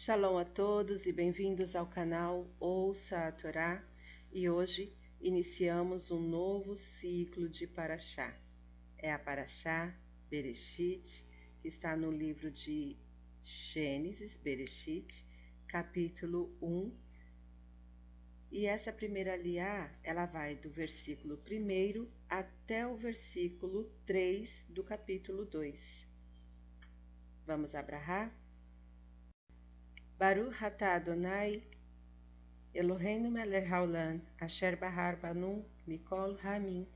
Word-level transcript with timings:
Shalom 0.00 0.38
a 0.38 0.44
todos 0.44 1.06
e 1.06 1.12
bem-vindos 1.12 1.74
ao 1.74 1.84
canal 1.84 2.46
Ouça 2.60 3.26
a 3.26 3.32
Torá 3.32 3.84
e 4.32 4.48
hoje 4.48 4.96
iniciamos 5.20 6.12
um 6.12 6.20
novo 6.20 6.76
ciclo 6.76 7.48
de 7.48 7.66
Paraxá. 7.66 8.32
É 8.96 9.12
a 9.12 9.18
Paraxá 9.18 9.92
Bereshit, 10.30 11.02
que 11.60 11.66
está 11.66 11.96
no 11.96 12.12
livro 12.12 12.48
de 12.48 12.96
Gênesis, 13.42 14.36
Bereshit, 14.36 15.12
capítulo 15.66 16.56
1. 16.62 16.96
E 18.52 18.66
essa 18.66 18.92
primeira 18.92 19.34
liá, 19.34 19.92
ela 20.04 20.26
vai 20.26 20.54
do 20.54 20.70
versículo 20.70 21.42
1 21.44 22.08
até 22.30 22.86
o 22.86 22.96
versículo 22.96 23.90
3 24.06 24.48
do 24.68 24.84
capítulo 24.84 25.44
2. 25.44 26.08
Vamos 27.44 27.74
abrahar? 27.74 28.32
Baruch 30.18 30.62
atah 30.62 30.96
Adonai 30.96 31.52
Eloheinu 32.74 33.30
melech 33.30 33.68
haolam 33.68 34.20
asher 34.40 34.76
bahar 34.76 35.16
mikol 35.86 36.36
hamim 36.40 36.86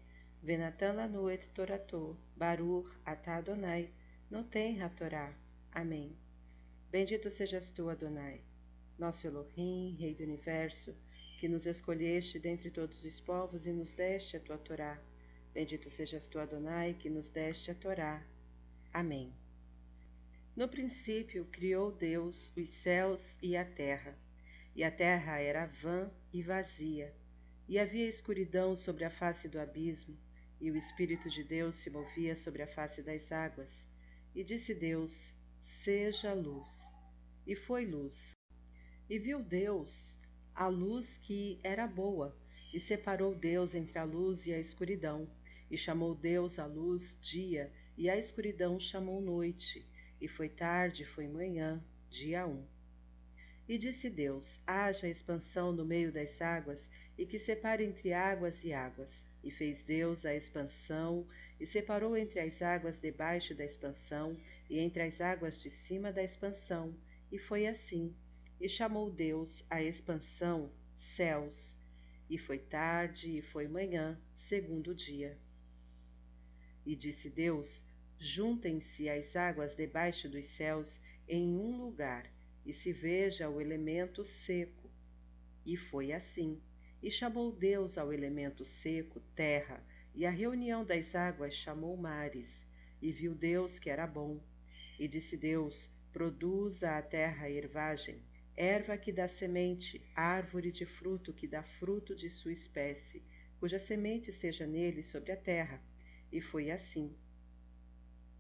venatan 0.45 0.97
lanu 0.97 1.33
et 1.33 1.45
torato 1.55 2.17
Baruch 2.37 2.91
atah 3.07 3.39
Adonai 3.39 3.89
noten 4.29 4.81
hatorá. 4.81 5.33
Amém. 5.73 6.17
Bendito 6.91 7.31
sejas 7.31 7.71
tu, 7.71 7.89
Adonai, 7.89 8.41
nosso 8.99 9.27
Elohim, 9.27 9.97
Rei 10.01 10.15
do 10.15 10.25
Universo, 10.25 10.93
que 11.39 11.49
nos 11.49 11.65
escolheste 11.65 12.41
dentre 12.41 12.71
todos 12.71 13.05
os 13.05 13.21
povos 13.21 13.67
e 13.67 13.73
nos 13.73 13.93
deste 13.93 14.37
a 14.37 14.41
tua 14.41 14.59
Torá. 14.59 14.99
Bendito 15.55 15.89
sejas 15.91 16.27
tu, 16.27 16.39
Adonai, 16.41 16.95
que 16.95 17.09
nos 17.09 17.31
deste 17.31 17.71
a 17.71 17.75
Torá. 17.75 18.23
Amém. 18.93 19.33
No 20.55 20.69
princípio 20.69 21.47
criou 21.47 21.91
Deus 21.91 22.53
os 22.55 22.69
céus 22.83 23.39
e 23.43 23.57
a 23.57 23.65
terra, 23.65 24.15
e 24.77 24.85
a 24.85 24.91
terra 24.91 25.39
era 25.39 25.65
vã 25.65 26.11
e 26.31 26.43
vazia, 26.43 27.11
e 27.67 27.79
havia 27.79 28.07
escuridão 28.07 28.77
sobre 28.77 29.03
a 29.05 29.11
face 29.11 29.49
do 29.49 29.59
abismo, 29.59 30.15
e 30.61 30.71
o 30.71 30.77
Espírito 30.77 31.31
de 31.31 31.43
Deus 31.43 31.77
se 31.77 31.89
movia 31.89 32.37
sobre 32.37 32.63
a 32.63 32.67
face 32.67 33.01
das 33.01 33.33
águas. 33.33 33.71
E 34.35 34.45
disse 34.45 34.75
Deus: 34.75 35.15
Seja 35.83 36.35
luz. 36.35 36.69
E 37.47 37.57
foi 37.57 37.87
luz. 37.87 38.15
E 39.09 39.19
viu 39.19 39.43
Deus 39.43 40.19
a 40.55 40.69
luz 40.69 41.17
que 41.23 41.59
era 41.65 41.87
boa, 41.87 42.37
e 42.75 42.79
separou 42.79 43.35
Deus 43.35 43.75
entre 43.75 43.99
a 43.99 44.05
luz 44.05 44.47
e 44.47 44.53
a 44.53 44.61
escuridão. 44.61 45.27
E 45.71 45.79
chamou 45.79 46.15
Deus 46.15 46.59
a 46.59 46.67
luz 46.67 47.19
dia, 47.23 47.73
e 47.97 48.11
a 48.11 48.19
escuridão 48.19 48.79
chamou 48.79 49.19
noite. 49.19 49.83
E 50.23 50.29
foi 50.29 50.49
tarde, 50.49 51.05
foi 51.05 51.27
manhã, 51.27 51.83
dia 52.09 52.47
um. 52.47 52.65
E 53.69 53.77
disse 53.77 54.09
Deus: 54.09 54.57
Haja 54.65 55.09
expansão 55.09 55.73
no 55.73 55.85
meio 55.85 56.13
das 56.13 56.41
águas, 56.41 56.89
e 57.19 57.27
que 57.27 57.41
separe 57.41 57.85
entre 57.85 58.13
águas 58.13 58.63
e 58.63 58.73
águas. 58.73 59.11
E 59.43 59.51
fez 59.51 59.83
Deus 59.83 60.25
a 60.25 60.33
expansão, 60.33 61.27
e 61.59 61.67
separou 61.67 62.17
entre 62.17 62.39
as 62.39 62.63
águas 62.63 62.97
debaixo 63.01 63.53
da 63.53 63.65
expansão, 63.65 64.37
e 64.71 64.79
entre 64.79 65.03
as 65.03 65.21
águas 65.21 65.61
de 65.61 65.71
cima 65.73 66.13
da 66.13 66.23
expansão. 66.23 66.95
E 67.33 67.37
foi 67.37 67.67
assim. 67.67 68.15
E 68.61 68.69
chamou 68.69 69.11
Deus 69.11 69.65
a 69.69 69.83
expansão 69.83 70.71
céus. 71.17 71.77
E 72.31 72.39
foi 72.39 72.61
tarde, 72.61 73.39
e 73.39 73.43
foi 73.43 73.67
manhã, 73.67 74.17
segundo 74.49 74.95
dia. 74.95 75.37
E 76.87 76.95
disse 76.95 77.29
Deus: 77.29 77.83
juntem-se 78.23 79.09
as 79.09 79.35
águas 79.35 79.75
debaixo 79.75 80.29
dos 80.29 80.47
céus 80.47 81.01
em 81.29 81.57
um 81.57 81.77
lugar, 81.77 82.31
e 82.65 82.73
se 82.73 82.93
veja 82.93 83.49
o 83.49 83.61
elemento 83.61 84.25
seco. 84.25 84.89
E 85.67 85.77
foi 85.77 86.13
assim. 86.13 86.61
E 87.03 87.11
chamou 87.11 87.51
Deus 87.51 87.99
ao 87.99 88.13
elemento 88.13 88.65
seco 88.65 89.21
terra, 89.35 89.85
e 90.15 90.25
a 90.25 90.31
reunião 90.31 90.85
das 90.85 91.15
águas 91.17 91.55
chamou 91.55 91.97
mares. 91.97 92.49
E 93.01 93.11
viu 93.11 93.35
Deus 93.35 93.81
que 93.81 93.91
era 93.91 94.07
bom. 94.07 94.41
E 95.01 95.09
disse 95.09 95.37
Deus: 95.37 95.91
Produza 96.13 96.97
a 96.97 97.03
terra 97.03 97.51
ervagem, 97.51 98.23
erva 98.57 98.97
que 98.97 99.11
dá 99.11 99.27
semente, 99.27 100.01
árvore 100.15 100.71
de 100.71 100.87
fruto 100.87 101.33
que 101.33 101.49
dá 101.49 101.65
fruto 101.65 102.15
de 102.15 102.31
sua 102.31 102.53
espécie, 102.53 103.21
cuja 103.59 103.81
semente 103.81 104.31
esteja 104.31 104.65
nele 104.65 105.03
sobre 105.03 105.33
a 105.33 105.37
terra. 105.37 105.83
E 106.31 106.41
foi 106.41 106.71
assim. 106.71 107.17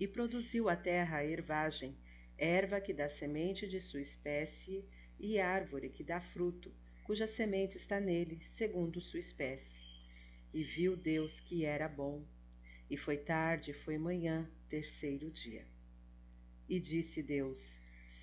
E 0.03 0.09
produziu 0.09 0.69
a 0.69 0.75
terra 0.75 1.25
ervagem, 1.25 1.97
erva 2.37 2.81
que 2.81 2.93
dá 2.93 3.09
semente 3.09 3.69
de 3.69 3.79
sua 3.79 4.01
espécie, 4.01 4.85
e 5.17 5.39
árvore 5.39 5.91
que 5.91 6.03
dá 6.03 6.21
fruto, 6.21 6.75
cuja 7.05 7.29
semente 7.29 7.77
está 7.77 8.01
nele, 8.01 8.41
segundo 8.57 9.01
sua 9.01 9.21
espécie. 9.21 9.81
E 10.53 10.65
viu 10.65 10.97
Deus 10.97 11.39
que 11.43 11.65
era 11.65 11.89
bom. 11.89 12.27
E 12.91 12.97
foi 12.97 13.17
tarde, 13.17 13.73
foi 13.73 13.97
manhã, 13.97 14.51
terceiro 14.69 15.31
dia. 15.31 15.65
E 16.69 16.81
disse 16.81 17.23
Deus: 17.23 17.61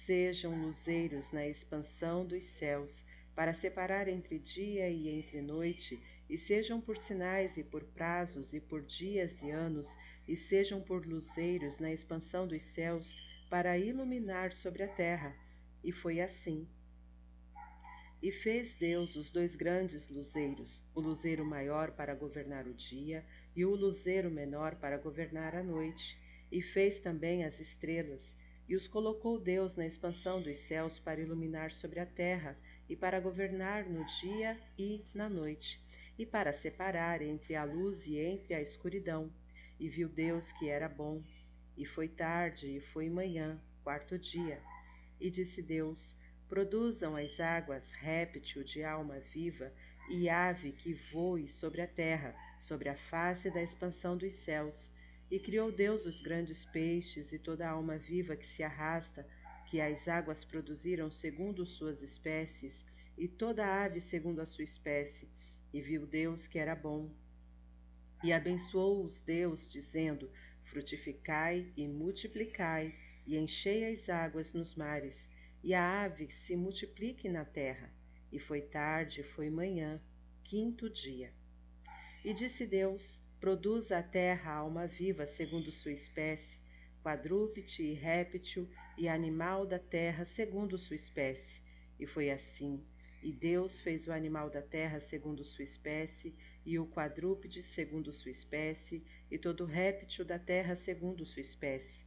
Sejam 0.05 0.61
luzeiros 0.61 1.31
na 1.31 1.47
expansão 1.47 2.25
dos 2.25 2.43
céus, 2.57 3.05
para 3.39 3.53
separar 3.53 4.09
entre 4.09 4.37
dia 4.37 4.89
e 4.89 5.07
entre 5.07 5.41
noite, 5.41 5.97
e 6.29 6.37
sejam 6.37 6.81
por 6.81 6.97
sinais 6.97 7.55
e 7.55 7.63
por 7.63 7.85
prazos 7.85 8.53
e 8.53 8.59
por 8.59 8.81
dias 8.81 9.41
e 9.41 9.49
anos, 9.49 9.87
e 10.27 10.35
sejam 10.35 10.81
por 10.81 11.05
luzeiros 11.07 11.79
na 11.79 11.89
expansão 11.89 12.45
dos 12.45 12.61
céus, 12.61 13.07
para 13.49 13.77
iluminar 13.77 14.51
sobre 14.51 14.83
a 14.83 14.89
terra. 14.89 15.33
E 15.81 15.89
foi 15.89 16.19
assim. 16.19 16.67
E 18.21 18.29
fez 18.29 18.73
Deus 18.73 19.15
os 19.15 19.31
dois 19.31 19.55
grandes 19.55 20.09
luzeiros, 20.09 20.83
o 20.93 20.99
luzeiro 20.99 21.45
maior 21.45 21.91
para 21.91 22.13
governar 22.13 22.67
o 22.67 22.73
dia, 22.73 23.23
e 23.55 23.63
o 23.63 23.73
luzeiro 23.73 24.29
menor 24.29 24.75
para 24.75 24.97
governar 24.97 25.55
a 25.55 25.63
noite. 25.63 26.19
E 26.51 26.61
fez 26.61 26.99
também 26.99 27.45
as 27.45 27.57
estrelas, 27.57 28.35
e 28.67 28.75
os 28.75 28.85
colocou 28.85 29.39
Deus 29.39 29.77
na 29.77 29.87
expansão 29.87 30.41
dos 30.41 30.57
céus 30.67 30.99
para 30.99 31.21
iluminar 31.21 31.71
sobre 31.71 32.01
a 32.01 32.05
terra, 32.05 32.57
e 32.89 32.95
para 32.95 33.19
governar 33.19 33.85
no 33.85 34.03
dia 34.19 34.59
e 34.77 35.05
na 35.13 35.29
noite, 35.29 35.79
e 36.17 36.25
para 36.25 36.51
separar 36.51 37.21
entre 37.21 37.55
a 37.55 37.63
luz 37.63 38.05
e 38.07 38.17
entre 38.17 38.53
a 38.55 38.61
escuridão. 38.61 39.31
E 39.79 39.87
viu 39.87 40.09
Deus 40.09 40.51
que 40.53 40.67
era 40.67 40.89
bom. 40.89 41.23
E 41.77 41.85
foi 41.85 42.09
tarde, 42.09 42.67
e 42.67 42.81
foi 42.81 43.09
manhã, 43.09 43.61
quarto 43.83 44.17
dia. 44.17 44.59
E 45.21 45.29
disse 45.29 45.61
Deus: 45.61 46.17
Produzam 46.49 47.15
as 47.15 47.39
águas 47.39 47.89
réptil 47.91 48.63
de 48.63 48.83
alma 48.83 49.19
viva 49.31 49.71
e 50.09 50.27
ave 50.27 50.71
que 50.71 50.93
voe 51.13 51.47
sobre 51.47 51.81
a 51.81 51.87
terra, 51.87 52.35
sobre 52.59 52.89
a 52.89 52.95
face 52.95 53.49
da 53.51 53.61
expansão 53.61 54.17
dos 54.17 54.33
céus. 54.43 54.89
E 55.29 55.39
criou 55.39 55.71
Deus 55.71 56.05
os 56.05 56.21
grandes 56.21 56.65
peixes 56.65 57.31
e 57.31 57.37
toda 57.37 57.69
alma 57.69 57.97
viva 57.97 58.35
que 58.35 58.47
se 58.47 58.63
arrasta, 58.63 59.25
que 59.69 59.79
as 59.79 60.07
águas 60.07 60.43
produziram 60.43 61.11
segundo 61.11 61.63
suas 61.63 62.01
espécies, 62.01 62.73
e 63.15 63.27
toda 63.27 63.83
ave 63.83 64.01
segundo 64.01 64.39
a 64.39 64.45
sua 64.45 64.63
espécie. 64.63 65.29
E 65.71 65.79
viu 65.79 66.07
Deus 66.07 66.47
que 66.47 66.57
era 66.57 66.75
bom. 66.75 67.11
E 68.23 68.33
abençoou-os 68.33 69.19
Deus, 69.19 69.69
dizendo: 69.69 70.31
Frutificai 70.63 71.71
e 71.77 71.87
multiplicai, 71.87 72.95
e 73.27 73.37
enchei 73.37 73.93
as 73.93 74.09
águas 74.09 74.53
nos 74.53 74.75
mares, 74.75 75.15
e 75.63 75.75
a 75.75 76.03
ave 76.03 76.31
se 76.31 76.55
multiplique 76.55 77.29
na 77.29 77.45
terra. 77.45 77.93
E 78.31 78.39
foi 78.39 78.61
tarde, 78.61 79.21
foi 79.21 79.51
manhã, 79.51 80.01
quinto 80.43 80.89
dia. 80.89 81.31
E 82.25 82.33
disse 82.33 82.65
Deus: 82.65 83.21
Produza 83.39 83.99
a 83.99 84.03
terra 84.03 84.51
alma 84.51 84.87
viva 84.87 85.27
segundo 85.27 85.71
sua 85.71 85.91
espécie, 85.91 86.58
quadrúpede 87.03 87.83
e 87.83 87.93
réptil, 87.93 88.69
e 88.97 89.07
animal 89.07 89.65
da 89.65 89.79
terra 89.79 90.25
segundo 90.35 90.77
sua 90.77 90.95
espécie. 90.95 91.61
E 91.99 92.05
foi 92.05 92.29
assim. 92.31 92.83
E 93.21 93.33
Deus 93.33 93.81
fez 93.81 94.07
o 94.07 94.13
animal 94.13 94.49
da 94.49 94.61
terra 94.61 95.01
segundo 95.01 95.43
sua 95.43 95.63
espécie, 95.63 96.33
e 96.65 96.79
o 96.79 96.87
quadrúpede 96.87 97.61
segundo 97.61 98.13
sua 98.13 98.31
espécie, 98.31 99.03
e 99.29 99.37
todo 99.37 99.65
réptil 99.65 100.23
da 100.23 100.39
terra 100.39 100.75
segundo 100.77 101.25
sua 101.25 101.41
espécie. 101.41 102.05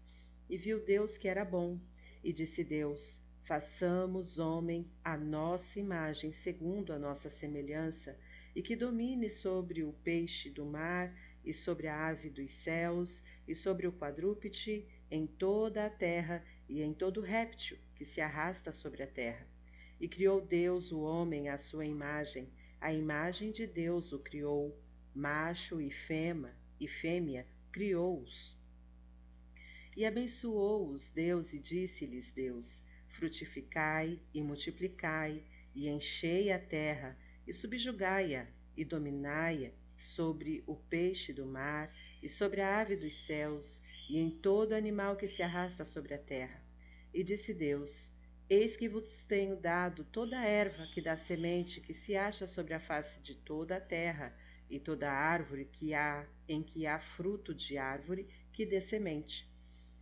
E 0.48 0.56
viu 0.56 0.84
Deus 0.84 1.18
que 1.18 1.28
era 1.28 1.44
bom, 1.44 1.78
e 2.24 2.32
disse 2.32 2.64
Deus: 2.64 3.20
Façamos 3.44 4.38
homem 4.38 4.90
à 5.04 5.16
nossa 5.16 5.78
imagem, 5.78 6.32
segundo 6.32 6.92
a 6.92 6.98
nossa 6.98 7.28
semelhança, 7.28 8.16
e 8.54 8.62
que 8.62 8.76
domine 8.76 9.28
sobre 9.28 9.82
o 9.82 9.92
peixe 10.04 10.48
do 10.48 10.64
mar, 10.64 11.12
e 11.44 11.52
sobre 11.52 11.88
a 11.88 12.08
ave 12.08 12.30
dos 12.30 12.50
céus, 12.62 13.22
e 13.46 13.54
sobre 13.54 13.86
o 13.86 13.92
quadrúpede, 13.92 14.86
em 15.10 15.26
toda 15.26 15.86
a 15.86 15.90
terra, 15.90 16.44
e 16.68 16.80
em 16.80 16.94
todo 16.94 17.20
réptil 17.20 17.76
que 17.96 18.04
se 18.04 18.20
arrasta 18.20 18.72
sobre 18.72 19.02
a 19.02 19.06
terra. 19.06 19.46
E 20.00 20.08
criou 20.08 20.40
Deus 20.40 20.90
o 20.92 21.00
homem 21.00 21.48
à 21.48 21.58
sua 21.58 21.84
imagem, 21.84 22.48
a 22.80 22.92
imagem 22.92 23.52
de 23.52 23.66
Deus 23.66 24.12
o 24.12 24.18
criou, 24.18 24.76
macho 25.14 25.80
e 25.80 25.90
fêmea, 25.90 26.54
e 26.80 26.88
fêmea 26.88 27.46
criou-os. 27.70 28.56
E 29.96 30.06
abençoou-os 30.06 31.10
Deus 31.10 31.52
e 31.52 31.58
disse-lhes 31.58 32.30
Deus: 32.32 32.82
frutificai 33.08 34.18
e 34.32 34.42
multiplicai, 34.42 35.42
e 35.74 35.88
enchei 35.88 36.50
a 36.50 36.58
terra, 36.58 37.16
e 37.46 37.52
subjugai-a, 37.52 38.46
e 38.76 38.84
dominai-a 38.84 39.81
sobre 39.96 40.62
o 40.66 40.76
peixe 40.76 41.32
do 41.32 41.46
mar, 41.46 41.92
e 42.22 42.28
sobre 42.28 42.60
a 42.60 42.80
ave 42.80 42.96
dos 42.96 43.14
céus, 43.26 43.82
e 44.08 44.18
em 44.18 44.30
todo 44.30 44.72
animal 44.74 45.16
que 45.16 45.28
se 45.28 45.42
arrasta 45.42 45.84
sobre 45.84 46.14
a 46.14 46.18
terra. 46.18 46.62
E 47.12 47.22
disse 47.22 47.52
Deus: 47.52 48.10
Eis 48.48 48.76
que 48.76 48.88
vos 48.88 49.24
tenho 49.24 49.56
dado 49.56 50.04
toda 50.04 50.38
a 50.38 50.44
erva 50.44 50.86
que 50.92 51.00
dá 51.00 51.16
semente, 51.16 51.80
que 51.80 51.94
se 51.94 52.16
acha 52.16 52.46
sobre 52.46 52.74
a 52.74 52.80
face 52.80 53.20
de 53.20 53.34
toda 53.34 53.76
a 53.76 53.80
terra, 53.80 54.34
e 54.70 54.80
toda 54.80 55.12
árvore 55.12 55.66
que 55.66 55.92
há 55.92 56.26
em 56.48 56.62
que 56.62 56.86
há 56.86 56.98
fruto 56.98 57.54
de 57.54 57.76
árvore 57.76 58.26
que 58.52 58.64
dê 58.64 58.80
semente. 58.80 59.46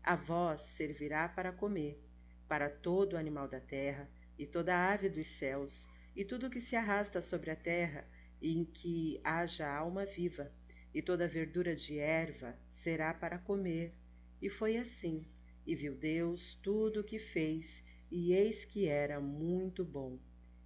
A 0.03 0.15
vós 0.15 0.61
servirá 0.77 1.29
para 1.29 1.53
comer, 1.53 2.01
para 2.49 2.71
todo 2.71 3.17
animal 3.17 3.49
da 3.49 3.61
terra, 3.61 4.09
e 4.39 4.47
toda 4.47 4.93
ave 4.93 5.09
dos 5.09 5.27
céus, 5.39 5.89
e 6.15 6.25
tudo 6.25 6.51
que 6.51 6.61
se 6.61 6.75
arrasta 6.77 7.21
sobre 7.21 7.51
a 7.51 7.57
terra, 7.57 8.07
em 8.41 8.65
que 8.65 9.21
haja 9.23 9.69
alma 9.69 10.05
viva, 10.07 10.51
e 10.95 11.01
toda 11.03 11.29
verdura 11.29 11.75
de 11.77 11.99
erva 11.99 12.59
será 12.77 13.13
para 13.13 13.39
comer. 13.39 13.95
E 14.41 14.49
foi 14.49 14.77
assim. 14.77 15.25
E 15.67 15.75
viu 15.75 15.95
Deus 15.95 16.55
tudo 16.63 17.01
o 17.01 17.05
que 17.05 17.19
fez, 17.19 17.85
e 18.11 18.33
eis 18.33 18.65
que 18.65 18.87
era 18.87 19.21
muito 19.21 19.85
bom. 19.85 20.19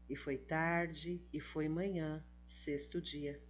E 0.09 0.17
foi 0.17 0.39
tarde, 0.39 1.21
e 1.33 1.41
foi 1.41 1.69
manhã, 1.69 2.25
sexto 2.65 3.01
dia. 3.01 3.41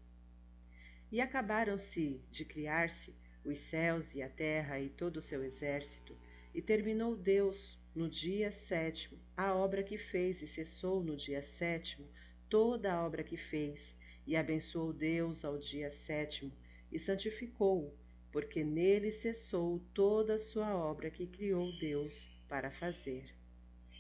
E 1.13 1.21
acabaram-se 1.21 2.21
de 2.31 2.45
criar-se 2.45 3.15
os 3.45 3.59
céus 3.59 4.15
e 4.15 4.23
a 4.23 4.29
terra 4.29 4.81
e 4.81 4.89
todo 4.89 5.19
o 5.19 5.23
seu 5.23 5.45
exército, 5.45 6.17
e 6.55 6.63
terminou 6.63 7.15
Deus 7.15 7.79
no 7.95 8.09
dia 8.09 8.51
sétimo 8.51 9.19
a 9.37 9.55
obra 9.55 9.83
que 9.83 9.99
fez, 9.99 10.43
e 10.43 10.49
cessou 10.49 11.03
no 11.05 11.17
dia 11.17 11.43
sétimo 11.43 12.09
toda 12.49 12.93
a 12.93 13.05
obra 13.05 13.23
que 13.23 13.37
fez, 13.37 13.95
e 14.27 14.37
abençoou 14.37 14.93
Deus 14.93 15.45
ao 15.45 15.59
dia 15.59 15.91
sétimo, 15.91 16.53
e 16.91 16.99
santificou-o, 16.99 17.93
porque 18.33 18.65
nele 18.65 19.11
cessou 19.13 19.81
toda 19.95 20.35
a 20.35 20.39
sua 20.39 20.77
obra 20.77 21.11
que 21.11 21.27
criou 21.27 21.71
Deus 21.79 22.31
para 22.49 22.71
fazer. 22.71 23.25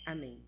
Amém. 0.07 0.45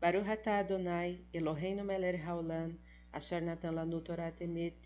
Baruch 0.00 0.28
atah 0.28 0.58
Adonai, 0.58 1.20
Eloheinu 1.32 1.84
melech 1.84 2.20
haolam, 2.20 2.78
asher 3.12 3.40
natan 3.40 3.72
lanu 3.72 4.00
Torah 4.00 4.32
temet, 4.32 4.76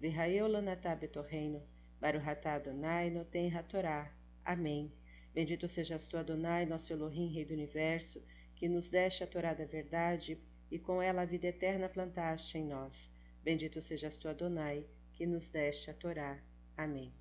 v'hayeu 0.00 0.46
lanatah 0.46 0.94
betorreino, 0.94 1.62
Baruch 2.00 2.28
atah 2.28 2.54
Adonai, 2.54 3.10
noten 3.10 3.50
hatorá. 3.50 4.12
Amém. 4.44 4.92
Bendito 5.34 5.68
sejas 5.68 6.06
tu, 6.06 6.16
Adonai, 6.16 6.64
nosso 6.66 6.92
Elohim, 6.92 7.32
Rei 7.32 7.44
do 7.44 7.54
Universo, 7.54 8.22
que 8.54 8.68
nos 8.68 8.88
deste 8.88 9.24
a 9.24 9.26
Torá 9.26 9.54
da 9.54 9.64
verdade 9.64 10.38
e 10.70 10.78
com 10.78 11.02
ela 11.02 11.22
a 11.22 11.26
vida 11.26 11.46
eterna 11.46 11.88
plantaste 11.88 12.58
em 12.58 12.64
nós. 12.64 13.10
Bendito 13.42 13.80
sejas 13.80 14.18
tu, 14.18 14.28
Adonai, 14.28 14.84
que 15.14 15.26
nos 15.26 15.48
deste 15.48 15.90
a 15.90 15.94
Torá. 15.94 16.38
Amém. 16.76 17.12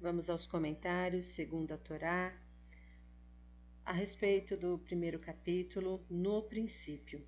Vamos 0.00 0.28
aos 0.28 0.46
comentários, 0.46 1.26
segundo 1.26 1.72
a 1.72 1.78
Torá, 1.78 2.36
a 3.84 3.92
respeito 3.92 4.56
do 4.56 4.78
primeiro 4.78 5.18
capítulo, 5.18 6.04
no 6.10 6.42
princípio. 6.42 7.24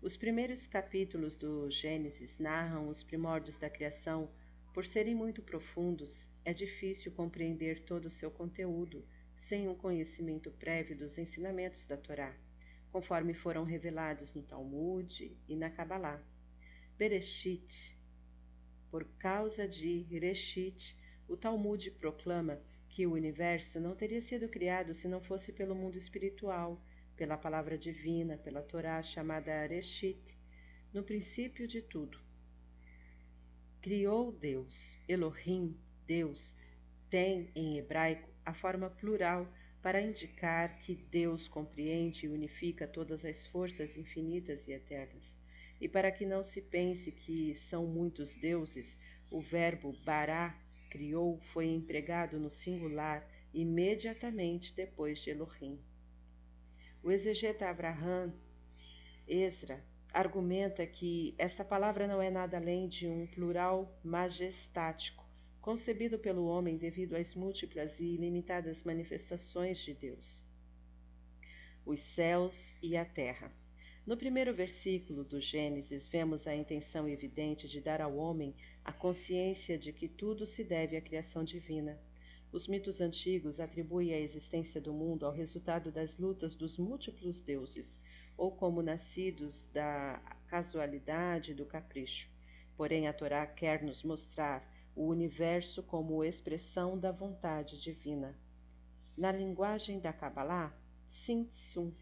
Os 0.00 0.16
primeiros 0.16 0.66
capítulos 0.66 1.36
do 1.36 1.70
Gênesis 1.70 2.36
narram 2.38 2.88
os 2.88 3.02
primórdios 3.02 3.58
da 3.58 3.70
criação. 3.70 4.30
Por 4.74 4.84
serem 4.84 5.14
muito 5.14 5.42
profundos, 5.42 6.28
é 6.44 6.52
difícil 6.52 7.12
compreender 7.12 7.84
todo 7.84 8.06
o 8.06 8.10
seu 8.10 8.30
conteúdo 8.30 9.06
sem 9.48 9.68
um 9.68 9.74
conhecimento 9.74 10.50
prévio 10.50 10.96
dos 10.96 11.16
ensinamentos 11.18 11.86
da 11.86 11.96
Torá, 11.96 12.34
conforme 12.92 13.32
foram 13.32 13.64
revelados 13.64 14.34
no 14.34 14.42
Talmud 14.42 15.34
e 15.48 15.56
na 15.56 15.70
Kabbalah. 15.70 16.22
Bereshit. 16.98 17.96
Por 18.90 19.04
causa 19.18 19.66
de 19.66 20.02
Reshit, 20.18 20.94
o 21.26 21.34
Talmud 21.34 21.90
proclama 21.92 22.60
que 22.90 23.06
o 23.06 23.14
universo 23.14 23.80
não 23.80 23.96
teria 23.96 24.20
sido 24.20 24.46
criado 24.50 24.94
se 24.94 25.08
não 25.08 25.22
fosse 25.22 25.50
pelo 25.50 25.74
mundo 25.74 25.96
espiritual, 25.96 26.78
pela 27.16 27.38
palavra 27.38 27.78
divina, 27.78 28.36
pela 28.36 28.62
Torá 28.62 29.02
chamada 29.02 29.66
Reshit, 29.66 30.20
no 30.92 31.02
princípio 31.02 31.66
de 31.66 31.80
tudo. 31.80 32.18
Criou 33.80 34.30
Deus, 34.32 34.94
Elohim, 35.08 35.74
Deus, 36.06 36.54
tem 37.08 37.50
em 37.54 37.78
hebraico 37.78 38.28
a 38.44 38.52
forma 38.52 38.90
plural 38.90 39.48
para 39.82 40.00
indicar 40.00 40.78
que 40.80 40.94
Deus 40.94 41.48
compreende 41.48 42.26
e 42.26 42.28
unifica 42.28 42.86
todas 42.86 43.24
as 43.24 43.46
forças 43.48 43.96
infinitas 43.96 44.66
e 44.68 44.72
eternas. 44.72 45.36
E 45.80 45.88
para 45.88 46.12
que 46.12 46.24
não 46.24 46.44
se 46.44 46.62
pense 46.62 47.10
que 47.10 47.56
são 47.68 47.86
muitos 47.86 48.36
deuses, 48.36 48.96
o 49.30 49.40
verbo 49.40 49.92
bará 50.04 50.56
criou 50.88 51.40
foi 51.52 51.66
empregado 51.66 52.38
no 52.38 52.50
singular 52.50 53.26
imediatamente 53.52 54.74
depois 54.74 55.18
de 55.20 55.30
Elohim. 55.30 55.80
O 57.02 57.10
exegeta 57.10 57.68
Abraham 57.68 58.32
Ezra 59.26 59.82
argumenta 60.12 60.86
que 60.86 61.34
esta 61.38 61.64
palavra 61.64 62.06
não 62.06 62.20
é 62.20 62.30
nada 62.30 62.58
além 62.58 62.88
de 62.88 63.08
um 63.08 63.26
plural 63.26 63.98
majestático, 64.04 65.21
concebido 65.62 66.18
pelo 66.18 66.44
homem 66.46 66.76
devido 66.76 67.14
às 67.14 67.36
múltiplas 67.36 67.98
e 68.00 68.04
ilimitadas 68.04 68.82
manifestações 68.82 69.78
de 69.78 69.94
Deus. 69.94 70.44
Os 71.86 72.00
céus 72.14 72.56
e 72.82 72.96
a 72.96 73.04
terra. 73.04 73.50
No 74.04 74.16
primeiro 74.16 74.52
versículo 74.52 75.22
do 75.22 75.40
Gênesis, 75.40 76.08
vemos 76.08 76.48
a 76.48 76.56
intenção 76.56 77.08
evidente 77.08 77.68
de 77.68 77.80
dar 77.80 78.00
ao 78.00 78.16
homem 78.16 78.56
a 78.84 78.92
consciência 78.92 79.78
de 79.78 79.92
que 79.92 80.08
tudo 80.08 80.44
se 80.44 80.64
deve 80.64 80.96
à 80.96 81.00
criação 81.00 81.44
divina. 81.44 81.96
Os 82.50 82.66
mitos 82.66 83.00
antigos 83.00 83.60
atribuem 83.60 84.12
a 84.12 84.18
existência 84.18 84.80
do 84.80 84.92
mundo 84.92 85.24
ao 85.24 85.32
resultado 85.32 85.92
das 85.92 86.18
lutas 86.18 86.56
dos 86.56 86.76
múltiplos 86.76 87.40
deuses, 87.40 88.00
ou 88.36 88.50
como 88.50 88.82
nascidos 88.82 89.66
da 89.72 90.20
casualidade 90.48 91.52
e 91.52 91.54
do 91.54 91.64
capricho. 91.64 92.28
Porém, 92.76 93.06
a 93.06 93.12
Torá 93.12 93.46
quer 93.46 93.84
nos 93.84 94.02
mostrar 94.02 94.71
o 94.94 95.06
universo 95.06 95.82
como 95.82 96.24
expressão 96.24 96.98
da 96.98 97.10
vontade 97.10 97.80
divina. 97.80 98.36
Na 99.16 99.32
linguagem 99.32 100.00
da 100.00 100.12
Kabbalah, 100.12 100.74
Sim-Sum, 101.24 101.92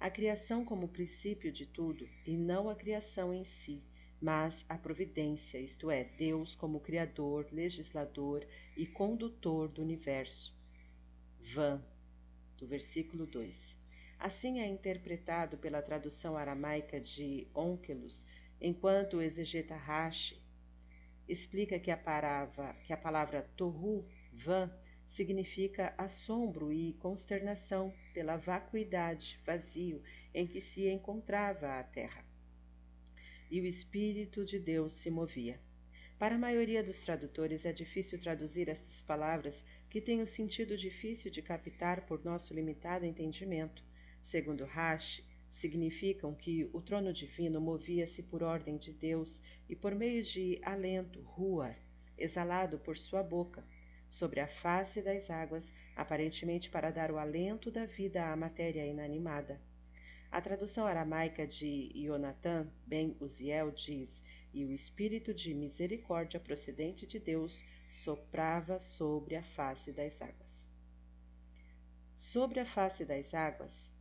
a 0.00 0.10
criação 0.10 0.64
como 0.64 0.88
princípio 0.88 1.52
de 1.52 1.66
tudo 1.66 2.08
e 2.26 2.36
não 2.36 2.68
a 2.68 2.74
criação 2.74 3.32
em 3.32 3.44
si, 3.44 3.82
mas 4.20 4.64
a 4.68 4.76
providência, 4.76 5.58
isto 5.58 5.90
é, 5.90 6.04
Deus 6.04 6.54
como 6.54 6.80
criador, 6.80 7.46
legislador 7.52 8.46
e 8.76 8.86
condutor 8.86 9.68
do 9.68 9.82
universo. 9.82 10.54
Van, 11.52 11.82
do 12.56 12.66
versículo 12.66 13.26
2. 13.26 13.76
Assim 14.18 14.60
é 14.60 14.66
interpretado 14.66 15.58
pela 15.58 15.82
tradução 15.82 16.36
aramaica 16.36 17.00
de 17.00 17.46
Onkelos, 17.54 18.26
enquanto 18.60 19.18
o 19.18 19.22
exegeta 19.22 19.76
Rashi 19.76 20.43
explica 21.28 21.78
que 21.78 21.90
a 21.90 21.96
palavra, 21.96 22.74
que 22.84 22.92
a 22.92 22.96
palavra 22.96 23.42
tohu, 23.56 24.04
van, 24.32 24.70
significa 25.10 25.94
assombro 25.96 26.72
e 26.72 26.92
consternação 26.94 27.94
pela 28.12 28.36
vacuidade, 28.36 29.38
vazio 29.46 30.02
em 30.34 30.46
que 30.46 30.60
se 30.60 30.88
encontrava 30.88 31.78
a 31.78 31.82
terra. 31.84 32.24
E 33.50 33.60
o 33.60 33.66
Espírito 33.66 34.44
de 34.44 34.58
Deus 34.58 34.92
se 34.94 35.10
movia. 35.10 35.60
Para 36.18 36.34
a 36.34 36.38
maioria 36.38 36.82
dos 36.82 37.00
tradutores 37.00 37.64
é 37.64 37.72
difícil 37.72 38.20
traduzir 38.20 38.68
estas 38.68 39.02
palavras 39.02 39.62
que 39.90 40.00
têm 40.00 40.22
um 40.22 40.26
sentido 40.26 40.76
difícil 40.76 41.30
de 41.30 41.42
captar 41.42 42.06
por 42.06 42.24
nosso 42.24 42.52
limitado 42.54 43.04
entendimento. 43.04 43.82
Segundo 44.24 44.64
Rashi, 44.64 45.24
significam 45.54 46.34
que 46.34 46.68
o 46.72 46.80
trono 46.80 47.12
divino 47.12 47.60
movia-se 47.60 48.22
por 48.22 48.42
ordem 48.42 48.76
de 48.76 48.92
Deus 48.92 49.40
e 49.68 49.76
por 49.76 49.94
meio 49.94 50.22
de 50.22 50.60
alento, 50.62 51.20
ruar, 51.22 51.78
exalado 52.18 52.78
por 52.78 52.96
sua 52.96 53.22
boca, 53.22 53.64
sobre 54.08 54.40
a 54.40 54.46
face 54.46 55.02
das 55.02 55.30
águas, 55.30 55.64
aparentemente 55.96 56.70
para 56.70 56.90
dar 56.90 57.10
o 57.10 57.18
alento 57.18 57.70
da 57.70 57.86
vida 57.86 58.32
à 58.32 58.36
matéria 58.36 58.86
inanimada. 58.86 59.60
A 60.30 60.40
tradução 60.40 60.86
aramaica 60.86 61.46
de 61.46 61.92
Jonathan 61.94 62.68
ben 62.86 63.16
Uziel 63.20 63.70
diz: 63.70 64.10
E 64.52 64.64
o 64.64 64.72
espírito 64.72 65.32
de 65.32 65.54
misericórdia 65.54 66.40
procedente 66.40 67.06
de 67.06 67.18
Deus 67.18 67.64
soprava 67.88 68.80
sobre 68.80 69.36
a 69.36 69.42
face 69.42 69.92
das 69.92 70.20
águas. 70.20 70.72
Sobre 72.16 72.58
a 72.58 72.66
face 72.66 73.04
das 73.04 73.32
águas, 73.32 73.93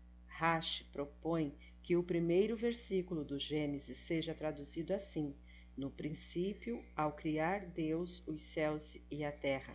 Rashi 0.43 0.83
propõe 0.91 1.55
que 1.81 1.95
o 1.95 2.03
primeiro 2.03 2.57
versículo 2.57 3.23
do 3.23 3.39
Gênesis 3.39 3.97
seja 4.00 4.33
traduzido 4.33 4.93
assim: 4.93 5.33
No 5.77 5.89
princípio, 5.89 6.83
ao 6.97 7.13
criar 7.13 7.65
Deus 7.67 8.21
os 8.27 8.41
céus 8.41 8.97
e 9.09 9.23
a 9.23 9.31
terra 9.31 9.73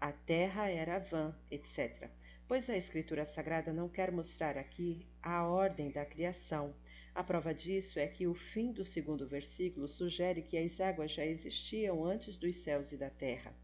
a 0.00 0.10
terra 0.10 0.68
era 0.68 0.98
vã, 0.98 1.32
etc., 1.48 2.10
pois 2.48 2.68
a 2.68 2.76
Escritura 2.76 3.24
Sagrada 3.24 3.72
não 3.72 3.88
quer 3.88 4.10
mostrar 4.10 4.56
aqui 4.56 5.06
a 5.22 5.46
ordem 5.46 5.92
da 5.92 6.04
criação. 6.04 6.74
A 7.14 7.22
prova 7.22 7.54
disso 7.54 8.00
é 8.00 8.08
que 8.08 8.26
o 8.26 8.34
fim 8.34 8.72
do 8.72 8.84
segundo 8.84 9.28
versículo 9.28 9.86
sugere 9.86 10.42
que 10.42 10.56
as 10.56 10.80
águas 10.80 11.12
já 11.12 11.24
existiam 11.24 12.04
antes 12.04 12.36
dos 12.36 12.56
céus 12.56 12.90
e 12.90 12.96
da 12.96 13.10
terra. 13.10 13.54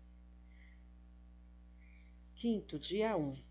Quinto, 2.36 2.78
dia 2.78 3.16
1. 3.16 3.47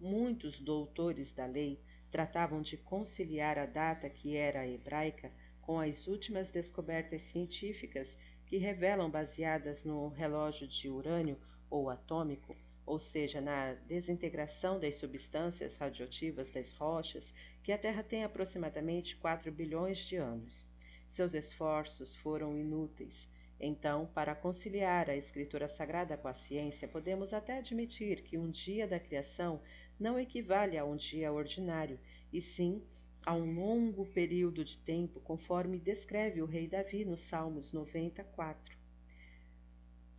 Muitos 0.00 0.58
doutores 0.58 1.32
da 1.32 1.46
lei 1.46 1.78
tratavam 2.10 2.62
de 2.62 2.76
conciliar 2.76 3.58
a 3.58 3.66
data 3.66 4.08
que 4.08 4.36
era 4.36 4.66
hebraica 4.66 5.30
com 5.60 5.78
as 5.78 6.06
últimas 6.06 6.50
descobertas 6.50 7.22
científicas 7.22 8.16
que 8.46 8.56
revelam 8.56 9.10
baseadas 9.10 9.84
no 9.84 10.08
relógio 10.08 10.66
de 10.66 10.88
urânio 10.88 11.38
ou 11.68 11.90
atômico 11.90 12.56
ou 12.90 12.98
seja, 12.98 13.40
na 13.40 13.74
desintegração 13.86 14.80
das 14.80 14.96
substâncias 14.96 15.72
radioativas 15.76 16.50
das 16.50 16.72
rochas, 16.72 17.32
que 17.62 17.70
a 17.70 17.78
Terra 17.78 18.02
tem 18.02 18.24
aproximadamente 18.24 19.16
4 19.16 19.52
bilhões 19.52 19.98
de 19.98 20.16
anos. 20.16 20.66
Seus 21.08 21.32
esforços 21.32 22.16
foram 22.16 22.58
inúteis. 22.58 23.30
Então, 23.60 24.06
para 24.14 24.34
conciliar 24.34 25.10
a 25.10 25.16
escritura 25.16 25.68
sagrada 25.68 26.16
com 26.16 26.28
a 26.28 26.34
ciência, 26.34 26.88
podemos 26.88 27.34
até 27.34 27.58
admitir 27.58 28.22
que 28.22 28.38
um 28.38 28.50
dia 28.50 28.88
da 28.88 28.98
criação 28.98 29.60
não 29.98 30.18
equivale 30.18 30.78
a 30.78 30.84
um 30.84 30.96
dia 30.96 31.30
ordinário, 31.30 31.98
e 32.32 32.40
sim 32.40 32.82
a 33.24 33.34
um 33.34 33.54
longo 33.54 34.06
período 34.06 34.64
de 34.64 34.78
tempo, 34.78 35.20
conforme 35.20 35.78
descreve 35.78 36.40
o 36.40 36.46
rei 36.46 36.66
Davi 36.66 37.04
nos 37.04 37.20
Salmos 37.20 37.70
94 37.70 38.80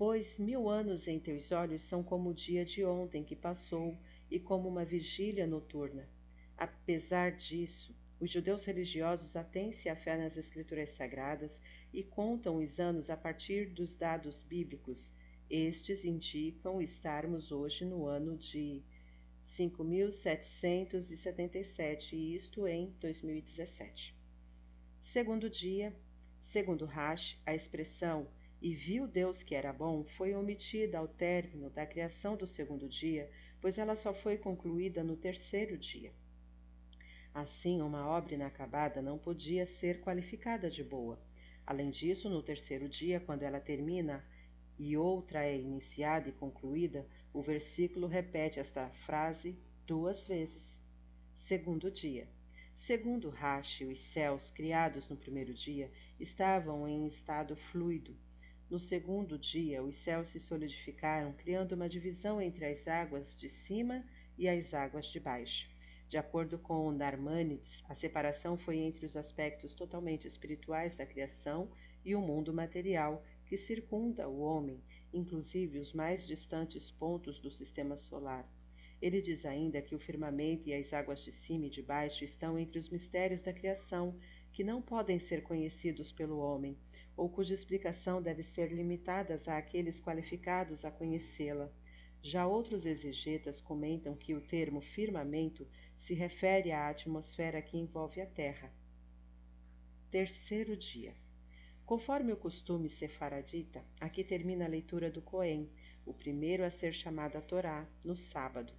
pois 0.02 0.40
mil 0.40 0.68
anos 0.68 1.08
em 1.08 1.20
teus 1.20 1.52
olhos 1.52 1.84
são 1.84 2.02
como 2.02 2.32
o 2.32 2.34
dia 2.34 2.66
de 2.66 2.84
ontem 2.84 3.24
que 3.24 3.36
passou 3.36 3.96
e 4.32 4.40
como 4.40 4.68
uma 4.68 4.84
vigília 4.84 5.46
noturna. 5.46 6.10
Apesar 6.58 7.34
disso, 7.34 7.96
os 8.20 8.32
judeus 8.32 8.64
religiosos 8.66 9.36
atêm-se 9.36 9.90
à 9.90 9.96
fé 9.96 10.18
nas 10.18 10.36
Escrituras 10.36 10.90
Sagradas 10.96 11.52
e 11.94 12.04
contam 12.04 12.58
os 12.58 12.80
anos 12.80 13.10
a 13.10 13.18
partir 13.18 13.68
dos 13.68 13.96
dados 13.96 14.42
bíblicos. 14.42 15.12
Estes 15.50 16.06
indicam 16.06 16.82
estarmos 16.82 17.52
hoje 17.52 17.86
no 17.86 18.06
ano 18.06 18.38
de 18.38 18.82
5.777, 19.58 22.14
isto 22.14 22.68
em 22.68 22.96
2017. 23.00 24.16
Segundo 25.04 25.50
dia, 25.50 25.94
segundo 26.46 26.86
Rash, 26.86 27.38
a 27.46 27.54
expressão 27.54 28.28
e 28.62 28.76
viu 28.76 29.08
Deus 29.08 29.42
que 29.42 29.56
era 29.56 29.74
bom, 29.74 30.04
foi 30.16 30.36
omitida 30.36 31.00
ao 31.00 31.08
término 31.08 31.70
da 31.70 31.86
criação 31.86 32.38
do 32.38 32.46
segundo 32.46 32.88
dia, 32.88 33.30
pois 33.60 33.78
ela 33.78 33.96
só 33.96 34.14
foi 34.14 34.38
concluída 34.38 35.04
no 35.04 35.18
terceiro 35.18 35.78
dia. 35.78 36.14
Assim, 37.34 37.82
uma 37.82 38.08
obra 38.08 38.36
inacabada 38.36 39.02
não 39.02 39.18
podia 39.18 39.66
ser 39.66 40.02
qualificada 40.02 40.70
de 40.70 40.84
boa. 40.84 41.20
Além 41.72 41.90
disso, 41.90 42.30
no 42.30 42.44
terceiro 42.44 42.90
dia, 42.90 43.22
quando 43.22 43.44
ela 43.44 43.58
termina 43.58 44.22
e 44.78 44.98
outra 44.98 45.46
é 45.46 45.58
iniciada 45.58 46.28
e 46.28 46.34
concluída, 46.34 47.08
o 47.34 47.42
versículo 47.42 48.08
repete 48.08 48.60
esta 48.60 48.90
frase 49.06 49.58
duas 49.88 50.28
vezes. 50.28 50.66
Segundo 51.48 51.90
dia. 51.90 52.28
Segundo 52.80 53.30
Rashi, 53.30 53.86
os 53.86 54.00
céus 54.12 54.51
criados 54.51 55.08
no 55.08 55.16
primeiro 55.16 55.54
dia 55.54 55.90
estavam 56.20 56.86
em 56.90 57.08
estado 57.08 57.56
fluido, 57.56 58.13
no 58.70 58.78
segundo 58.78 59.40
dia, 59.40 59.82
os 59.82 59.96
céus 59.96 60.28
se 60.28 60.42
solidificaram, 60.42 61.32
criando 61.32 61.72
uma 61.72 61.88
divisão 61.88 62.42
entre 62.42 62.66
as 62.66 62.86
águas 62.86 63.34
de 63.34 63.48
cima 63.48 64.04
e 64.38 64.50
as 64.50 64.74
águas 64.74 65.06
de 65.06 65.22
baixo. 65.22 65.70
De 66.12 66.18
acordo 66.18 66.60
com 66.60 66.91
Narmanides, 66.91 67.82
a 67.88 67.96
separação 67.96 68.58
foi 68.58 68.80
entre 68.80 69.06
os 69.06 69.15
aspectos 69.15 69.74
totalmente 69.74 70.27
espirituais 70.27 70.94
da 70.94 71.06
criação 71.06 71.72
e 72.03 72.13
o 72.13 72.20
mundo 72.20 72.53
material 72.53 73.24
que 73.46 73.56
circunda 73.58 74.27
o 74.27 74.41
homem, 74.41 74.84
inclusive 75.13 75.80
os 75.80 75.94
mais 75.94 76.27
distantes 76.27 76.91
pontos 76.91 77.39
do 77.39 77.50
sistema 77.50 77.96
solar. 77.96 78.46
Ele 79.01 79.22
diz 79.22 79.46
ainda 79.46 79.82
que 79.82 79.96
o 79.96 80.00
firmamento 80.00 80.68
e 80.68 80.74
as 80.74 80.91
águas 80.91 81.24
de 81.24 81.32
cima 81.32 81.68
e 81.68 81.70
de 81.70 81.82
baixo 81.82 82.25
estão 82.25 82.60
entre 82.60 82.77
os 82.77 82.89
mistérios 82.89 83.41
da 83.41 83.53
criação, 83.53 84.13
que 84.51 84.65
não 84.65 84.82
podem 84.82 85.18
ser 85.18 85.41
conhecidos 85.44 86.12
pelo 86.12 86.39
homem 86.39 86.77
ou 87.15 87.30
cuja 87.30 87.53
explicação 87.53 88.22
deve 88.22 88.44
ser 88.44 88.74
limitada 88.74 89.41
àqueles 89.48 90.01
qualificados 90.01 90.84
a 90.84 90.91
conhecê-la. 90.91 91.72
Já 92.22 92.46
outros 92.46 92.86
exegetas 92.86 93.60
comentam 93.60 94.13
que 94.13 94.36
o 94.36 94.41
termo 94.41 94.82
firmamento 94.82 95.65
se 96.01 96.13
refere 96.13 96.72
à 96.72 96.89
atmosfera 96.89 97.62
que 97.62 97.77
envolve 97.77 98.22
a 98.22 98.25
Terra. 98.25 98.72
Terceiro 100.10 100.75
dia. 100.75 101.15
Conforme 101.86 102.31
o 102.31 102.38
costume 102.38 102.89
sefaradita, 102.89 103.84
aqui 104.00 104.24
termina 104.24 104.65
a 104.65 104.70
leitura 104.70 105.10
do 105.10 105.22
Cohen, 105.22 105.70
o 106.05 106.13
primeiro 106.13 106.63
a 106.63 106.72
ser 106.72 106.93
chamado 106.93 107.38
a 107.38 107.41
Torá, 107.41 107.88
no 108.03 108.15
sábado. 108.15 108.74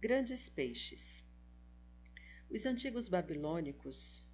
Grandes 0.00 0.48
peixes. 0.48 1.02
Os 2.50 2.64
antigos 2.64 3.08
babilônicos 3.08 4.26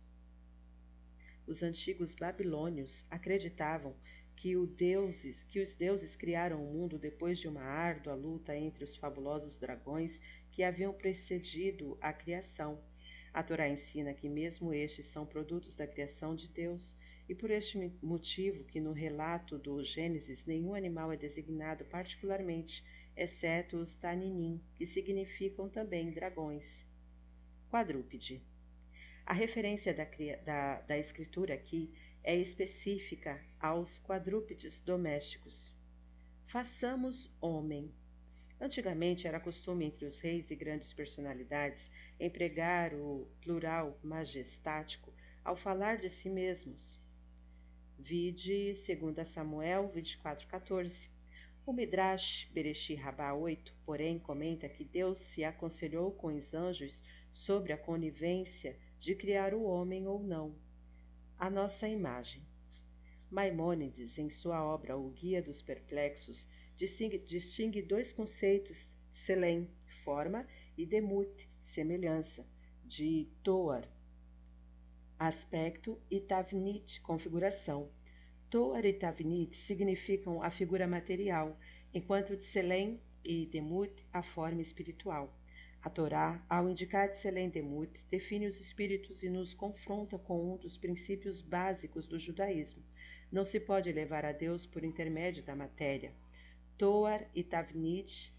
os 1.47 1.63
antigos 1.63 2.15
babilônios 2.15 3.05
acreditavam 3.11 3.95
que, 4.35 4.57
deuses, 4.67 5.43
que 5.45 5.61
os 5.61 5.75
deuses 5.75 6.17
criaram 6.17 6.65
o 6.65 6.73
mundo 6.73 6.99
depois 6.99 7.39
de 7.39 7.47
uma 7.47 7.63
árdua 7.63 8.15
luta 8.15 8.57
entre 8.57 8.83
os 8.83 8.97
fabulosos 8.97 9.59
dragões 9.59 10.19
que 10.55 10.63
haviam 10.63 10.93
precedido 10.93 11.99
a 12.01 12.13
criação. 12.13 12.81
A 13.33 13.43
Torá 13.43 13.69
ensina 13.69 14.15
que 14.15 14.29
mesmo 14.29 14.73
estes 14.73 15.07
são 15.07 15.27
produtos 15.27 15.75
da 15.75 15.85
criação 15.85 16.37
de 16.37 16.47
Deus, 16.47 16.97
e 17.29 17.35
por 17.35 17.51
este 17.51 17.77
motivo 18.01 18.63
que 18.65 18.79
no 18.79 18.93
relato 18.93 19.59
do 19.59 19.83
Gênesis 19.83 20.45
nenhum 20.47 20.73
animal 20.73 21.11
é 21.11 21.17
designado 21.17 21.85
particularmente, 21.87 22.85
exceto 23.17 23.79
os 23.79 23.97
Taninim, 23.97 24.63
que 24.77 24.87
significam 24.87 25.69
também 25.69 26.13
dragões. 26.13 26.65
Quadrúpede. 27.69 28.41
A 29.27 29.33
referência 29.33 29.93
da, 29.93 30.07
da, 30.45 30.81
da 30.83 30.99
escritura 30.99 31.55
aqui 31.55 31.93
é 32.23 32.37
específica 32.37 33.45
aos 33.59 33.99
quadrúpedes 34.01 34.79
domésticos. 34.81 35.75
Façamos 36.47 37.29
homem. 37.41 37.93
Antigamente 38.65 39.29
era 39.29 39.39
costume 39.39 39.85
entre 39.85 40.07
os 40.07 40.19
reis 40.21 40.51
e 40.51 40.57
grandes 40.57 40.91
personalidades 40.91 41.87
empregar 42.19 42.95
o 42.95 43.29
plural 43.43 44.01
majestático 44.03 45.13
ao 45.45 45.55
falar 45.55 45.99
de 45.99 46.09
si 46.09 46.31
mesmos. 46.31 46.99
Vide 47.99 48.73
2 48.73 49.29
Samuel 49.29 49.93
24,14. 49.95 51.11
O 51.67 51.75
Midrash 51.75 52.49
Bereshit 52.55 52.95
Rabá 52.95 53.35
8, 53.35 53.71
porém, 53.85 54.19
comenta 54.19 54.67
que 54.67 54.83
Deus 54.83 55.19
se 55.19 55.45
aconselhou 55.45 56.13
com 56.13 56.29
os 56.29 56.55
anjos 56.55 57.05
sobre 57.35 57.71
a 57.71 57.77
conivência 57.77 58.79
de 58.99 59.15
criar 59.15 59.53
o 59.53 59.63
homem 59.65 60.07
ou 60.07 60.23
não, 60.23 60.57
a 61.39 61.51
nossa 61.51 61.87
imagem. 61.87 62.43
Maimônides, 63.31 64.17
em 64.17 64.31
sua 64.31 64.65
obra 64.65 64.97
O 64.97 65.11
Guia 65.11 65.43
dos 65.43 65.61
Perplexos, 65.61 66.49
distingue, 66.77 67.19
distingue 67.19 67.83
dois 67.83 68.13
conceitos, 68.13 68.77
selem, 69.13 69.69
forma, 70.05 70.47
e 70.77 70.85
demut, 70.85 71.49
semelhança, 71.67 72.47
de 72.85 73.29
toar, 73.43 73.89
aspecto, 75.19 75.99
e 76.11 76.21
tavnit, 76.21 77.01
configuração. 77.01 77.91
Toar 78.51 78.85
e 78.85 78.93
tavnit 78.93 79.57
significam 79.57 80.43
a 80.43 80.51
figura 80.51 80.87
material, 80.87 81.59
enquanto 81.93 82.37
selem 82.45 83.01
e 83.25 83.47
demut 83.47 83.93
a 84.13 84.23
forma 84.23 84.61
espiritual. 84.61 85.33
A 85.85 85.91
Torá, 85.91 86.43
ao 86.49 86.67
indicar 86.67 87.11
Tselendemut, 87.11 87.91
define 88.11 88.47
os 88.47 88.59
espíritos 88.59 89.23
e 89.23 89.29
nos 89.29 89.53
confronta 89.53 90.19
com 90.19 90.55
um 90.55 90.57
dos 90.57 90.79
princípios 90.79 91.43
básicos 91.43 92.07
do 92.07 92.19
judaísmo. 92.19 92.83
Não 93.31 93.45
se 93.45 93.61
pode 93.61 93.93
levar 93.93 94.25
a 94.25 94.33
Deus 94.33 94.65
por 94.65 94.83
intermédio 94.83 95.43
da 95.43 95.55
matéria. 95.55 96.15
Toar 96.77 97.29
e 97.35 97.43
Tavnit, 97.43 98.33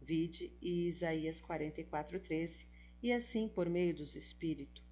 vide 0.00 0.52
e 0.60 0.88
Isaías 0.88 1.40
44:13, 1.40 2.66
e 3.02 3.12
assim 3.12 3.48
por 3.48 3.68
meio 3.68 3.94
dos 3.94 4.16
espíritos, 4.16 4.82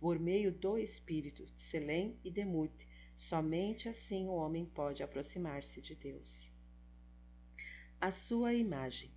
por 0.00 0.18
meio 0.18 0.52
do 0.52 0.78
espírito, 0.78 1.46
Selem 1.70 2.18
e 2.24 2.30
Demut, 2.30 2.72
somente 3.16 3.88
assim 3.88 4.26
o 4.26 4.32
homem 4.32 4.64
pode 4.64 5.02
aproximar-se 5.02 5.80
de 5.80 5.94
Deus. 5.94 6.50
A 8.00 8.10
sua 8.12 8.54
imagem 8.54 9.10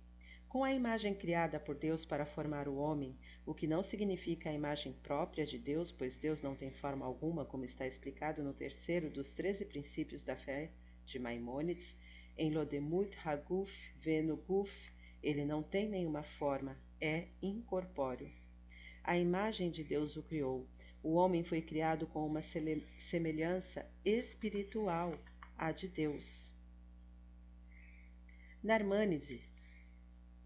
com 0.54 0.62
a 0.62 0.72
imagem 0.72 1.12
criada 1.12 1.58
por 1.58 1.74
Deus 1.74 2.04
para 2.04 2.24
formar 2.24 2.68
o 2.68 2.76
homem, 2.76 3.18
o 3.44 3.52
que 3.52 3.66
não 3.66 3.82
significa 3.82 4.48
a 4.48 4.52
imagem 4.52 4.92
própria 5.02 5.44
de 5.44 5.58
Deus, 5.58 5.90
pois 5.90 6.16
Deus 6.16 6.42
não 6.42 6.54
tem 6.54 6.70
forma 6.70 7.04
alguma, 7.04 7.44
como 7.44 7.64
está 7.64 7.84
explicado 7.84 8.40
no 8.40 8.54
terceiro 8.54 9.10
dos 9.10 9.32
treze 9.32 9.64
princípios 9.64 10.22
da 10.22 10.36
fé 10.36 10.70
de 11.04 11.18
Maimônides, 11.18 11.96
em 12.36 12.52
Lodemut 12.52 13.16
Haguf 13.24 13.72
Venuguf, 14.00 14.72
Ele 15.22 15.44
não 15.44 15.62
tem 15.62 15.88
nenhuma 15.88 16.22
forma, 16.38 16.76
é 17.00 17.28
incorpóreo. 17.42 18.30
A 19.02 19.18
imagem 19.18 19.70
de 19.70 19.84
Deus 19.84 20.16
o 20.16 20.22
criou. 20.22 20.66
O 21.02 21.14
homem 21.14 21.44
foi 21.44 21.60
criado 21.60 22.06
com 22.06 22.26
uma 22.26 22.42
semelhança 22.42 23.86
espiritual 24.04 25.18
à 25.56 25.70
de 25.70 25.88
Deus. 25.88 26.50
Narmânides 28.62 29.42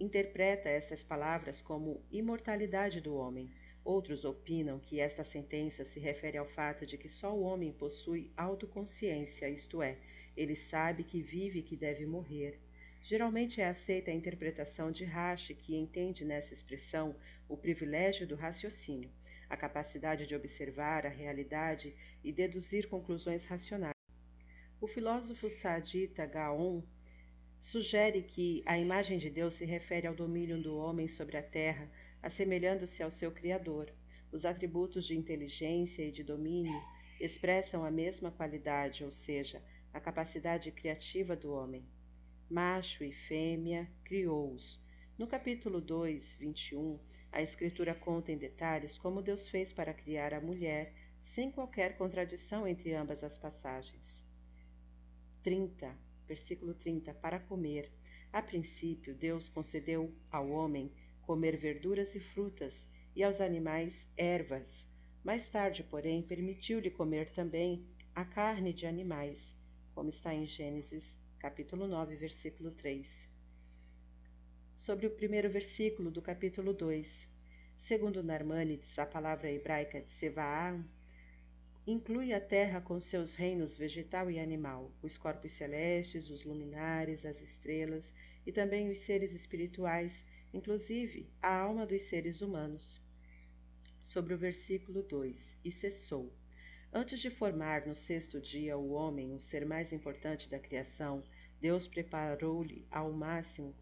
interpreta 0.01 0.69
estas 0.69 1.05
palavras 1.05 1.63
como 1.63 2.05
imortalidade 2.11 3.01
do 3.01 3.15
homem. 3.15 3.49
Outros 3.89 4.23
opinam 4.23 4.79
que 4.79 5.01
esta 5.01 5.25
sentença 5.25 5.83
se 5.83 5.99
refere 5.99 6.37
ao 6.37 6.45
fato 6.45 6.85
de 6.85 6.99
que 6.99 7.09
só 7.09 7.35
o 7.35 7.41
homem 7.41 7.73
possui 7.73 8.31
autoconsciência, 8.37 9.49
isto 9.49 9.81
é, 9.81 9.97
ele 10.37 10.55
sabe 10.55 11.03
que 11.03 11.23
vive 11.23 11.61
e 11.61 11.63
que 11.63 11.75
deve 11.75 12.05
morrer. 12.05 12.61
Geralmente 13.01 13.63
é 13.63 13.67
aceita 13.67 14.11
a 14.11 14.15
interpretação 14.15 14.93
de 14.93 15.07
Rashi, 15.07 15.55
que 15.55 15.75
entende 15.75 16.23
nessa 16.23 16.53
expressão 16.53 17.17
o 17.49 17.57
privilégio 17.57 18.27
do 18.27 18.35
raciocínio, 18.35 19.11
a 19.49 19.57
capacidade 19.57 20.27
de 20.27 20.35
observar 20.35 21.07
a 21.07 21.09
realidade 21.09 21.95
e 22.23 22.31
deduzir 22.31 22.91
conclusões 22.91 23.47
racionais. 23.47 23.95
O 24.83 24.87
filósofo 24.87 25.49
saadita 25.49 26.27
Gaon 26.27 26.83
sugere 27.59 28.21
que 28.21 28.63
a 28.67 28.79
imagem 28.79 29.17
de 29.17 29.31
Deus 29.31 29.55
se 29.55 29.65
refere 29.65 30.07
ao 30.07 30.15
domínio 30.15 30.61
do 30.61 30.77
homem 30.77 31.09
sobre 31.09 31.39
a 31.39 31.43
terra, 31.43 31.91
assemelhando-se 32.23 33.03
ao 33.03 33.11
seu 33.11 33.31
Criador. 33.31 33.93
Os 34.31 34.45
atributos 34.45 35.07
de 35.07 35.17
inteligência 35.17 36.03
e 36.03 36.13
de 36.13 36.23
domínio 36.23 36.81
expressam 37.21 37.85
a 37.85 37.91
mesma 37.91 38.31
qualidade, 38.31 39.05
ou 39.05 39.11
seja, 39.11 39.63
a 39.93 40.01
capacidade 40.01 40.71
criativa 40.71 41.35
do 41.35 41.53
homem. 41.53 41.85
Macho 42.51 43.05
e 43.05 43.13
fêmea 43.13 43.89
criou-os. 44.05 44.81
No 45.17 45.27
capítulo 45.27 45.81
2, 45.81 46.37
21, 46.37 46.99
a 47.33 47.43
Escritura 47.43 47.95
conta 47.95 48.33
em 48.33 48.39
detalhes 48.39 48.97
como 48.99 49.23
Deus 49.23 49.49
fez 49.49 49.73
para 49.73 49.95
criar 49.95 50.33
a 50.33 50.41
mulher, 50.41 50.95
sem 51.25 51.51
qualquer 51.51 51.97
contradição 51.97 52.67
entre 52.67 52.95
ambas 52.95 53.23
as 53.25 53.37
passagens. 53.37 54.17
30 55.43 56.09
versículo 56.29 56.75
30, 56.75 57.15
para 57.15 57.41
comer. 57.41 57.91
A 58.31 58.43
princípio, 58.43 59.15
Deus 59.15 59.49
concedeu 59.49 60.15
ao 60.31 60.51
homem 60.51 60.93
comer 61.29 61.59
verduras 61.59 62.15
e 62.15 62.21
frutas, 62.21 62.75
e 63.15 63.23
aos 63.23 63.39
animais 63.39 63.93
ervas. 64.17 64.67
Mais 65.23 65.47
tarde, 65.51 65.85
porém, 65.85 66.23
permitiu-lhe 66.23 66.91
comer 66.91 67.33
também 67.33 67.87
a 68.15 68.25
carne 68.25 68.73
de 68.73 68.87
animais, 68.87 69.39
como 69.95 70.09
está 70.09 70.35
em 70.35 70.47
Gênesis, 70.47 71.05
capítulo 71.39 71.87
9, 71.87 72.17
versículo 72.17 72.71
3. 72.71 73.07
Sobre 74.75 75.07
o 75.07 75.11
primeiro 75.11 75.51
versículo 75.51 76.11
do 76.11 76.23
capítulo 76.23 76.73
2. 76.73 77.29
Segundo 77.81 78.23
Narmanides, 78.23 78.99
a 78.99 79.05
palavra 79.05 79.53
hebraica 79.53 80.01
de 80.01 80.11
inclui 81.87 82.33
a 82.33 82.41
terra 82.41 82.81
com 82.81 82.99
seus 83.03 83.35
reinos 83.35 83.77
vegetal 83.77 84.31
e 84.31 84.41
animal, 84.41 84.91
os 85.03 85.19
corpos 85.19 85.53
celestes, 85.53 86.31
os 86.31 86.43
luminares, 86.43 87.27
as 87.27 87.39
estrelas 87.39 88.11
e 88.47 88.51
também 88.51 88.91
os 88.91 89.01
seres 89.01 89.35
espirituais, 89.35 90.25
inclusive 90.53 91.29
a 91.43 91.55
alma 91.55 91.87
dos 91.87 92.03
seres 92.03 92.41
humanos. 92.41 93.01
Sobre 94.03 94.35
o 94.35 94.39
versículo 94.39 95.03
2: 95.03 95.59
E 95.65 95.71
cessou. 95.71 96.33
Antes 96.93 97.21
de 97.21 97.31
formar 97.31 97.87
no 97.87 97.95
sexto 97.95 98.41
dia 98.41 98.77
o 98.77 98.91
homem, 98.91 99.35
o 99.35 99.41
ser 99.41 99.67
mais 99.67 99.93
importante 99.93 100.49
da 100.49 100.59
criação, 100.59 101.23
Deus 101.61 101.87
preparou-lhe 101.87 102.87
ao 102.91 103.13
máximo 103.13 103.75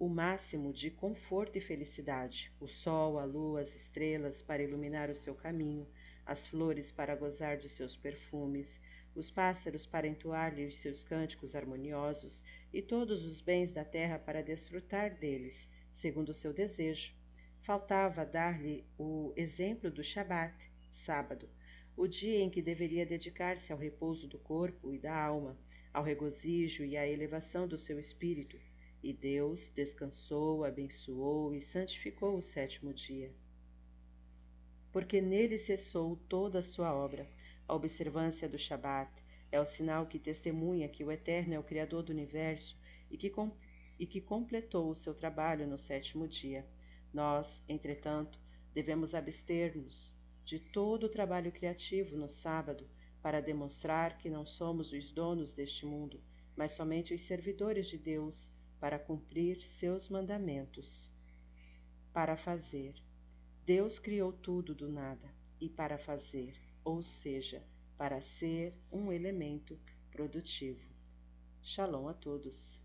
o 0.00 0.08
máximo 0.08 0.72
de 0.72 0.90
conforto 0.90 1.58
e 1.58 1.60
felicidade, 1.60 2.50
o 2.58 2.66
sol, 2.66 3.18
a 3.18 3.24
lua, 3.24 3.60
as 3.60 3.74
estrelas 3.74 4.40
para 4.40 4.62
iluminar 4.62 5.10
o 5.10 5.14
seu 5.14 5.34
caminho, 5.34 5.86
as 6.24 6.46
flores 6.46 6.90
para 6.90 7.14
gozar 7.14 7.58
de 7.58 7.68
seus 7.68 7.96
perfumes, 7.96 8.80
os 9.14 9.30
pássaros 9.30 9.86
para 9.86 10.06
entoar-lhe 10.06 10.66
os 10.66 10.78
seus 10.78 11.04
cânticos 11.04 11.54
harmoniosos, 11.54 12.44
e 12.72 12.80
todos 12.80 13.24
os 13.24 13.40
bens 13.40 13.70
da 13.70 13.84
terra 13.84 14.18
para 14.18 14.42
desfrutar 14.42 15.14
deles, 15.18 15.68
segundo 15.94 16.30
o 16.30 16.34
seu 16.34 16.52
desejo. 16.52 17.12
Faltava 17.62 18.24
dar-lhe 18.24 18.84
o 18.98 19.32
exemplo 19.36 19.90
do 19.90 20.02
Shabat, 20.02 20.54
sábado, 20.92 21.48
o 21.96 22.06
dia 22.06 22.40
em 22.40 22.50
que 22.50 22.62
deveria 22.62 23.04
dedicar-se 23.04 23.72
ao 23.72 23.78
repouso 23.78 24.28
do 24.28 24.38
corpo 24.38 24.94
e 24.94 24.98
da 24.98 25.14
alma, 25.14 25.58
ao 25.92 26.04
regozijo 26.04 26.84
e 26.84 26.96
à 26.96 27.06
elevação 27.06 27.66
do 27.66 27.76
seu 27.76 27.98
espírito. 27.98 28.58
E 29.02 29.12
Deus 29.12 29.70
descansou, 29.74 30.64
abençoou 30.64 31.54
e 31.54 31.60
santificou 31.60 32.36
o 32.36 32.42
sétimo 32.42 32.92
dia 32.92 33.32
porque 34.92 35.20
nele 35.20 35.58
cessou 35.58 36.16
toda 36.28 36.58
a 36.58 36.62
sua 36.62 36.94
obra. 36.94 37.28
A 37.70 37.74
observância 37.76 38.48
do 38.48 38.58
Shabat 38.58 39.12
é 39.52 39.60
o 39.60 39.64
sinal 39.64 40.04
que 40.04 40.18
testemunha 40.18 40.88
que 40.88 41.04
o 41.04 41.12
Eterno 41.12 41.54
é 41.54 41.58
o 41.60 41.62
Criador 41.62 42.02
do 42.02 42.10
universo 42.10 42.76
e 43.08 43.16
que, 43.16 43.30
com, 43.30 43.56
e 43.96 44.04
que 44.08 44.20
completou 44.20 44.90
o 44.90 44.94
seu 44.96 45.14
trabalho 45.14 45.68
no 45.68 45.78
sétimo 45.78 46.26
dia. 46.26 46.66
Nós, 47.14 47.46
entretanto, 47.68 48.36
devemos 48.74 49.14
abster-nos 49.14 50.12
de 50.44 50.58
todo 50.58 51.04
o 51.04 51.08
trabalho 51.08 51.52
criativo 51.52 52.16
no 52.16 52.28
sábado 52.28 52.90
para 53.22 53.40
demonstrar 53.40 54.18
que 54.18 54.28
não 54.28 54.44
somos 54.44 54.90
os 54.90 55.12
donos 55.12 55.54
deste 55.54 55.86
mundo, 55.86 56.20
mas 56.56 56.72
somente 56.72 57.14
os 57.14 57.20
servidores 57.20 57.86
de 57.86 57.98
Deus 57.98 58.50
para 58.80 58.98
cumprir 58.98 59.62
seus 59.62 60.08
mandamentos. 60.08 61.14
Para 62.12 62.36
fazer 62.36 62.96
Deus 63.64 64.00
criou 64.00 64.32
tudo 64.32 64.74
do 64.74 64.88
nada 64.88 65.32
e 65.60 65.68
para 65.68 65.98
fazer, 65.98 66.69
ou 66.84 67.02
seja, 67.02 67.62
para 67.96 68.20
ser 68.38 68.74
um 68.90 69.12
elemento 69.12 69.78
produtivo. 70.10 70.80
Shalom 71.62 72.08
a 72.08 72.14
todos. 72.14 72.79